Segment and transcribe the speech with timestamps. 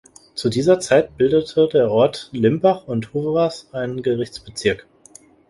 [0.33, 4.87] Zu dieser Zeit bildete der Ort Limbach und Houverath ein Gerichtsbezirk.